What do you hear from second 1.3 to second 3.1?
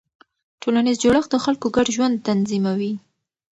د خلکو ګډ ژوند تنظیموي.